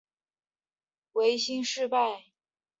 [1.11, 2.23] 维新事败。